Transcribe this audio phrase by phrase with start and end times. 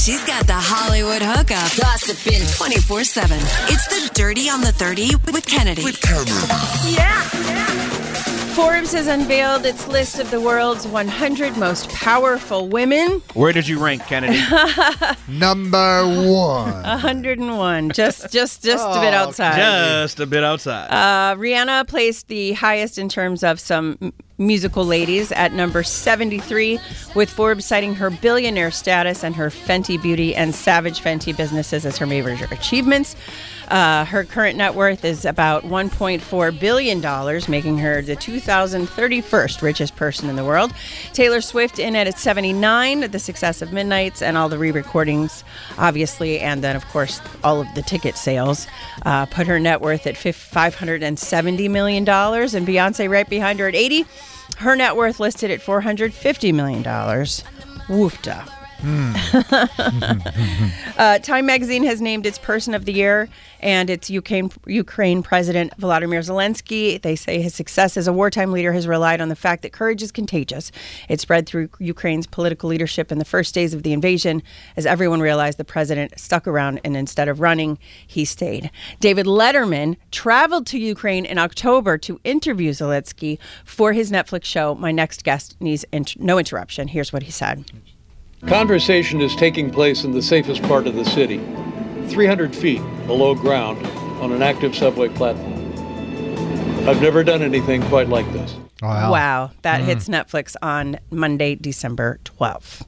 [0.00, 3.36] She's got the Hollywood hookup, gossiping 24 7.
[3.68, 5.84] It's the Dirty on the 30 with Kennedy.
[5.84, 6.30] With Kennedy.
[6.90, 7.28] Yeah.
[7.34, 7.66] yeah.
[8.54, 13.20] Forbes has unveiled its list of the world's 100 most powerful women.
[13.34, 14.40] Where did you rank, Kennedy?
[15.28, 16.82] Number one.
[16.82, 19.56] 101, just just just a bit outside.
[19.56, 20.88] Just a bit outside.
[20.88, 26.80] Uh, Rihanna placed the highest in terms of some m- musical ladies at number 73,
[27.14, 31.98] with Forbes citing her billionaire status and her Fenty Beauty and Savage Fenty businesses as
[31.98, 33.14] her major achievements.
[33.68, 37.00] Uh, her current net worth is about $1.4 billion,
[37.48, 40.72] making her the 2031st richest person in the world.
[41.12, 45.44] Taylor Swift in at 79, the success of Midnights and all the re recordings,
[45.78, 48.66] obviously, and then, of course, all of the ticket sales,
[49.06, 54.04] uh, put her net worth at $570 million, and Beyonce right behind her at 80.
[54.60, 56.82] Her net worth listed at $450 million.
[58.82, 60.70] Woofda.
[61.00, 63.26] Uh, Time Magazine has named its Person of the Year,
[63.60, 67.00] and it's Ukraine Ukraine President Volodymyr Zelensky.
[67.00, 70.02] They say his success as a wartime leader has relied on the fact that courage
[70.02, 70.70] is contagious.
[71.08, 74.42] It spread through Ukraine's political leadership in the first days of the invasion,
[74.76, 78.70] as everyone realized the president stuck around, and instead of running, he stayed.
[79.00, 84.74] David Letterman traveled to Ukraine in October to interview Zelensky for his Netflix show.
[84.74, 86.88] My next guest needs int- no interruption.
[86.88, 87.64] Here's what he said.
[88.46, 91.38] Conversation is taking place in the safest part of the city,
[92.08, 93.86] 300 feet below ground
[94.22, 95.58] on an active subway platform.
[96.88, 98.56] I've never done anything quite like this.
[98.80, 99.12] Wow.
[99.12, 99.50] Wow.
[99.60, 99.84] That mm.
[99.84, 102.82] hits Netflix on Monday, December 12th.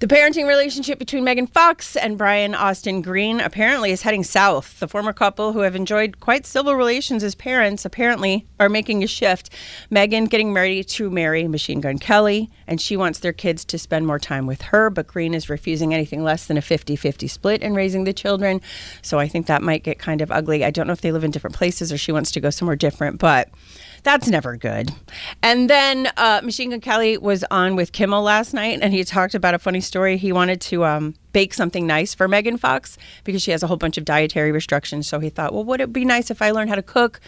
[0.00, 4.78] The parenting relationship between Megan Fox and Brian Austin Green apparently is heading south.
[4.78, 9.08] The former couple, who have enjoyed quite civil relations as parents, apparently are making a
[9.08, 9.50] shift.
[9.90, 14.06] Megan getting ready to marry Machine Gun Kelly, and she wants their kids to spend
[14.06, 17.60] more time with her, but Green is refusing anything less than a 50 50 split
[17.60, 18.60] in raising the children.
[19.02, 20.64] So I think that might get kind of ugly.
[20.64, 22.76] I don't know if they live in different places or she wants to go somewhere
[22.76, 23.48] different, but
[24.02, 24.90] that's never good.
[25.42, 29.34] And then uh, Machine Gun Kelly was on with Kimmel last night, and he talked
[29.34, 30.16] about a funny story.
[30.16, 33.76] He wanted to um, bake something nice for Megan Fox because she has a whole
[33.76, 35.06] bunch of dietary restrictions.
[35.06, 37.20] So he thought, well, would it be nice if I learned how to cook?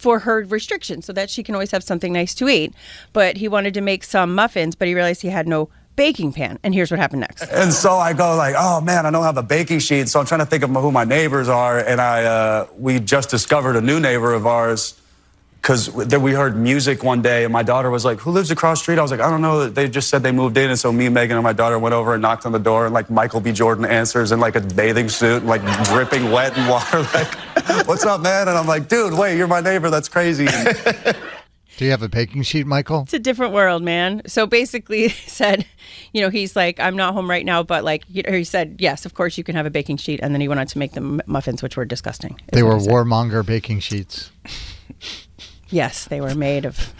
[0.00, 2.72] For her restrictions, so that she can always have something nice to eat.
[3.12, 6.58] But he wanted to make some muffins, but he realized he had no baking pan.
[6.62, 7.42] And here's what happened next.
[7.52, 10.08] And so I go like, oh man, I don't have a baking sheet.
[10.08, 11.78] So I'm trying to think of who my neighbors are.
[11.78, 14.98] And I, uh, we just discovered a new neighbor of ours
[15.64, 18.80] because then we heard music one day and my daughter was like, who lives across
[18.80, 18.98] the street?
[18.98, 19.66] I was like, I don't know.
[19.66, 20.68] They just said they moved in.
[20.68, 22.92] And so me, Megan, and my daughter went over and knocked on the door and
[22.92, 23.50] like Michael B.
[23.50, 27.06] Jordan answers in like a bathing suit, and like dripping wet and water.
[27.14, 28.48] Like, what's up, man?
[28.48, 29.88] And I'm like, dude, wait, you're my neighbor.
[29.88, 30.46] That's crazy.
[30.46, 31.16] And
[31.78, 33.02] Do you have a baking sheet, Michael?
[33.04, 34.20] It's a different world, man.
[34.26, 35.64] So basically, he said,
[36.12, 38.76] you know, he's like, I'm not home right now, but like, you know, he said,
[38.80, 40.20] yes, of course you can have a baking sheet.
[40.22, 42.38] And then he went on to make the muffins, which were disgusting.
[42.52, 42.92] They were he said.
[42.92, 44.30] warmonger baking sheets.
[45.74, 46.94] Yes, they were made of,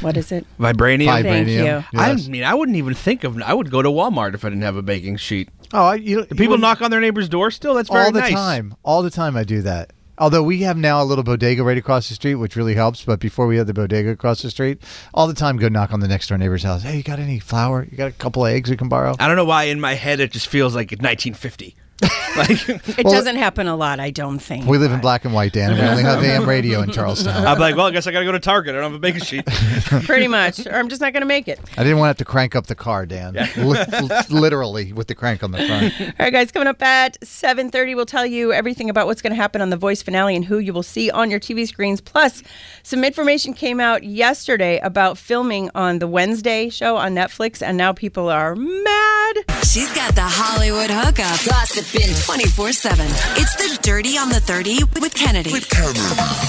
[0.00, 0.44] what is it?
[0.58, 1.22] Vibranium.
[1.22, 1.60] Thank you.
[1.60, 1.84] Vibranium.
[1.94, 3.40] I mean, I wouldn't even think of.
[3.40, 5.48] I would go to Walmart if I didn't have a baking sheet.
[5.72, 7.74] Oh, I, you, Do people knock on their neighbor's door still?
[7.74, 8.32] That's very all the nice.
[8.32, 8.74] time.
[8.82, 9.92] All the time I do that.
[10.18, 13.04] Although we have now a little bodega right across the street, which really helps.
[13.04, 14.82] But before we had the bodega across the street,
[15.14, 16.82] all the time go knock on the next door neighbor's house.
[16.82, 17.86] Hey, you got any flour?
[17.88, 19.14] You got a couple of eggs we can borrow?
[19.20, 21.76] I don't know why in my head it just feels like 1950.
[22.36, 22.68] like
[22.98, 24.66] It doesn't happen a lot, I don't think.
[24.66, 27.46] We live in black and white, Dan, and we only have AM radio in Charlestown.
[27.46, 28.74] I'm like, well, I guess I gotta go to Target.
[28.74, 29.46] I don't have a baking sheet.
[30.06, 30.66] Pretty much.
[30.66, 31.58] Or I'm just not going to make it.
[31.76, 33.34] I didn't want to have to crank up the car, Dan.
[33.56, 33.84] Li-
[34.30, 35.92] literally with the crank on the front.
[36.00, 39.36] All right, guys, coming up at 7.30, we'll tell you everything about what's going to
[39.36, 42.00] happen on The Voice finale and who you will see on your TV screens.
[42.00, 42.42] Plus,
[42.82, 47.92] some information came out yesterday about filming on the Wednesday show on Netflix, and now
[47.92, 49.19] people are mad.
[49.64, 53.06] She's got the Hollywood hookup, gossiping 24 7.
[53.36, 55.52] It's the Dirty on the 30 with Kennedy.
[55.52, 56.00] With Kennedy.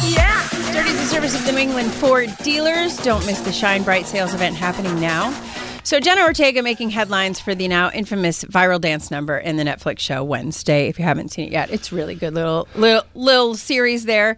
[0.09, 0.47] Yeah.
[0.73, 2.97] Dirty's the service of the New England Ford dealers.
[2.97, 5.31] Don't miss the Shine Bright sales event happening now.
[5.83, 9.99] So Jenna Ortega making headlines for the now infamous viral dance number in the Netflix
[9.99, 10.87] show Wednesday.
[10.87, 14.37] If you haven't seen it yet, it's really good little little little series there,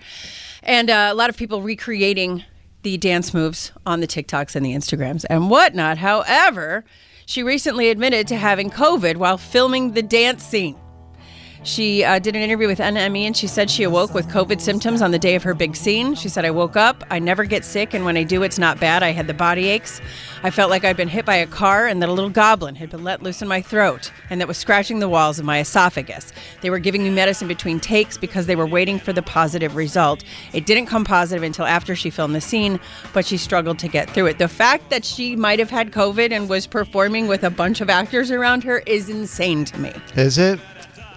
[0.61, 2.43] and uh, a lot of people recreating
[2.83, 5.97] the dance moves on the TikToks and the Instagrams and whatnot.
[5.97, 6.85] However,
[7.25, 10.75] she recently admitted to having COVID while filming the dance scene.
[11.63, 15.01] She uh, did an interview with NME and she said she awoke with COVID symptoms
[15.01, 16.13] on the day of her big scene.
[16.13, 18.81] She said, I woke up, I never get sick, and when I do, it's not
[18.81, 19.01] bad.
[19.01, 20.01] I had the body aches.
[20.43, 22.89] I felt like I'd been hit by a car and that a little goblin had
[22.89, 26.33] been let loose in my throat and that was scratching the walls of my esophagus.
[26.61, 30.23] They were giving me medicine between takes because they were waiting for the positive result.
[30.51, 32.77] It didn't come positive until after she filmed the scene,
[33.13, 34.37] but she struggled to get through it.
[34.37, 37.89] The fact that she might have had COVID and was performing with a bunch of
[37.89, 39.93] actors around her is insane to me.
[40.15, 40.59] Is it?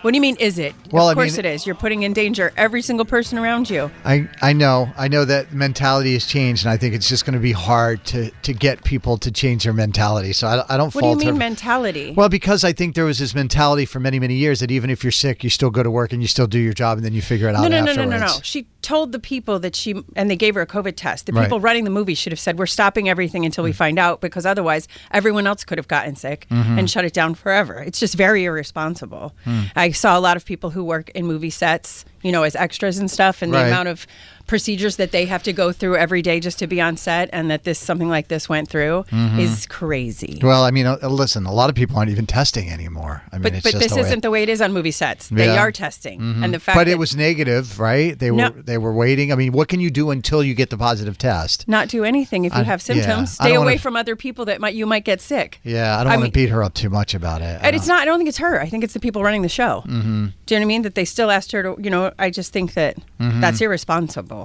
[0.06, 0.72] What do you mean, is it?
[0.92, 1.66] Well, I of course mean- it is.
[1.66, 3.90] You're putting in danger every single person around you.
[4.04, 4.88] I, I know.
[4.96, 8.04] I know that mentality has changed, and I think it's just going to be hard
[8.04, 10.32] to, to get people to change their mentality.
[10.32, 11.02] So I, I don't fault.
[11.02, 11.38] What do you mean, her.
[11.48, 12.14] mentality?
[12.16, 15.02] Well, because I think there was this mentality for many, many years that even if
[15.02, 17.12] you're sick, you still go to work and you still do your job, and then
[17.12, 18.10] you figure it out no, no, no, no, afterwards.
[18.20, 18.38] no, no.
[18.44, 21.26] She told the people that she, and they gave her a COVID test.
[21.26, 21.42] The Right.
[21.42, 23.70] people running the movie should have said, We're stopping everything until Mm.
[23.70, 26.78] we find out, because otherwise everyone else could have gotten sick Mm-hmm.
[26.78, 27.82] and shut it down forever.
[27.84, 29.34] It's just very irresponsible.
[29.44, 29.70] Mm.
[29.74, 32.98] I saw a lot of people who work in movie sets, you know, as extras
[32.98, 33.62] and stuff, and Right.
[33.62, 34.06] the amount of
[34.46, 37.50] procedures that they have to go through every day just to be on set, and
[37.50, 39.38] that this something like this went through Mm-hmm.
[39.40, 40.38] is crazy.
[40.42, 43.22] Well, I mean, uh, listen, a lot of people aren't even testing anymore.
[43.32, 45.28] I mean, But, it's but this the isn't the way it is on movie sets.
[45.28, 48.18] They are testing, and the fact But that it was negative, right?
[48.18, 48.48] They were No.
[48.50, 49.32] they were waiting.
[49.32, 51.66] I mean, what can you do until you get the positive test?
[51.68, 53.36] not do anything if you I- have symptoms.
[53.40, 55.60] I Stay away wanna- from other people that might you might get sick.
[55.64, 57.58] Yeah, I don't want to beat her up too much about it.
[57.62, 58.02] I And it's don't- not.
[58.02, 58.60] I don't think it's her.
[58.60, 59.82] I think it's the people running the show.
[59.86, 60.26] Mm-hmm.
[60.46, 60.82] Do you know what I mean?
[60.82, 61.76] That they still asked her to.
[61.82, 63.40] You know, I just think that Mm-hmm.
[63.40, 64.35] that's irresponsible,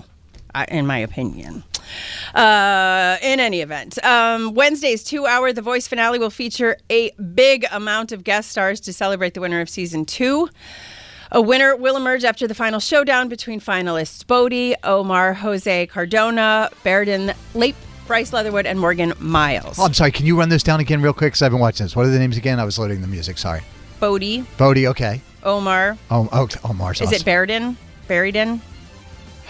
[0.69, 1.63] in my opinion.
[2.33, 8.11] Uh, in any event, um, Wednesday's two-hour The Voice finale will feature a big amount
[8.11, 10.49] of guest stars to celebrate the winner of season two.
[11.33, 17.33] A winner will emerge after the final showdown between finalists Bodie, Omar, Jose Cardona, Baradin,
[17.53, 17.75] Lape,
[18.05, 19.79] Bryce Leatherwood, and Morgan Myles.
[19.79, 20.11] Oh, I'm sorry.
[20.11, 21.31] Can you run this down again real quick?
[21.33, 21.95] Because I've been watching this.
[21.95, 22.59] What are the names again?
[22.59, 23.37] I was loading the music.
[23.37, 23.61] Sorry.
[24.01, 24.87] Bodie, Bodie.
[24.87, 25.21] Okay.
[25.43, 27.75] Omar, Oh, oh, is it Baradin?
[28.07, 28.59] Baradin?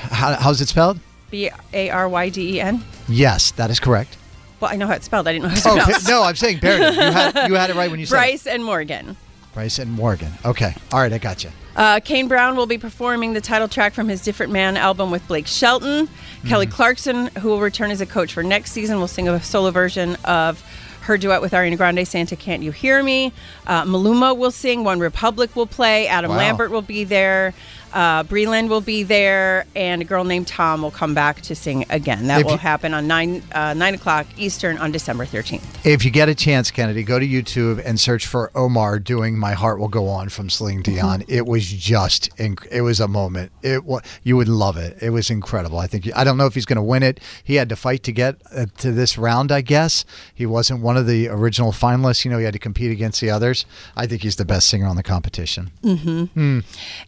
[0.01, 0.99] How, how's it spelled?
[1.29, 2.83] B A R Y D E N.
[3.07, 4.17] Yes, that is correct.
[4.59, 5.27] Well, I know how it's spelled.
[5.27, 5.55] I didn't know how
[5.89, 6.93] it's Oh no, I'm saying Baradin.
[6.95, 8.19] You had you had it right when you said it.
[8.19, 9.15] Bryce and Morgan.
[9.53, 10.31] Bryce and Morgan.
[10.45, 10.73] Okay.
[10.91, 11.49] All right, I got you.
[11.75, 15.25] Uh, Kane Brown will be performing the title track from his Different Man album with
[15.27, 16.09] Blake Shelton.
[16.45, 16.75] Kelly Mm-hmm.
[16.75, 20.15] Clarkson, who will return as a coach for next season, will sing a solo version
[20.25, 20.61] of
[21.01, 23.31] her duet with Ariana Grande, Santa Can't You Hear Me?
[23.65, 26.37] Uh, Maluma will sing, One Republic will play, Adam Wow.
[26.37, 27.53] Lambert will be there,
[27.93, 31.85] uh, Breland will be there, and a girl named Tom will come back to sing
[31.89, 32.27] again.
[32.27, 35.63] That If will you- happen on 9, uh, 9 o'clock Eastern on December 13th.
[35.85, 39.53] If you get a chance, Kennedy, go to YouTube and search for Omar doing "My
[39.53, 41.23] Heart Will Go On" from Celine Dion.
[41.27, 43.51] It was just, inc- it was a moment.
[43.61, 43.81] It
[44.23, 44.97] you would love it.
[45.01, 45.79] It was incredible.
[45.79, 47.19] I think I don't know if he's going to win it.
[47.43, 49.51] He had to fight to get uh, to this round.
[49.51, 52.23] I guess he wasn't one of the original finalists.
[52.25, 53.65] You know, he had to compete against the others.
[53.95, 55.71] I think he's the best singer on the competition.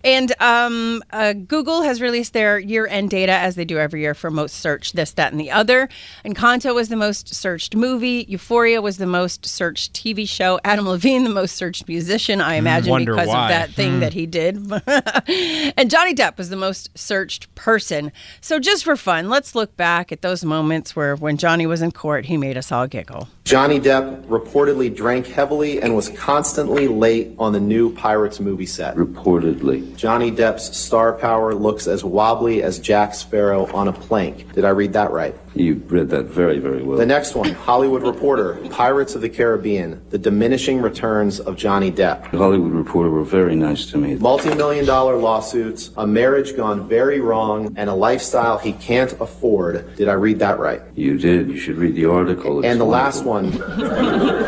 [0.04, 4.02] And um, Um, uh, Google has released their year end data as they do every
[4.02, 5.90] year for most searched this, that, and the other.
[6.26, 8.26] Encanto was the most searched movie.
[8.28, 10.60] Euphoria was the most searched TV show.
[10.64, 13.44] Adam Levine, the most searched musician, I hmm, imagine, wonder because why.
[13.44, 14.00] of that thing hmm.
[14.00, 14.56] that he did.
[15.78, 18.12] and Johnny Depp was the most searched person.
[18.42, 21.92] So, just for fun, let's look back at those moments where when Johnny was in
[21.92, 23.28] court, he made us all giggle.
[23.44, 28.96] Johnny Depp reportedly drank heavily and was constantly late on the new Pirates movie set.
[28.96, 29.96] Reportedly.
[29.98, 30.32] Johnny
[30.66, 34.54] Star power looks as wobbly as Jack Sparrow on a plank.
[34.54, 35.36] Did I read that right?
[35.56, 36.98] You read that very, very well.
[36.98, 42.32] The next one, Hollywood Reporter, Pirates of the Caribbean, The Diminishing Returns of Johnny Depp.
[42.32, 44.16] The Hollywood Reporter were very nice to me.
[44.16, 49.96] Multi-million dollar lawsuits, a marriage gone very wrong, and a lifestyle he can't afford.
[49.96, 50.82] Did I read that right?
[50.96, 51.50] You did.
[51.50, 52.60] You should read the article.
[52.60, 53.46] It's And the last one,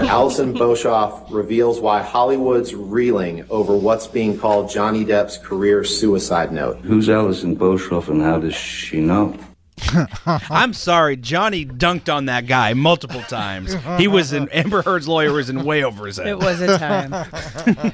[0.08, 6.78] Alison Boshoff reveals why Hollywood's reeling over what's being called Johnny Depp's career suicide note.
[6.80, 9.38] Who's Alison Boshoff and how does she know?
[10.26, 13.76] I'm sorry, Johnny dunked on that guy multiple times.
[13.98, 16.28] He was in Amber Heard's lawyer was in way over his head.
[16.28, 17.12] It was a time.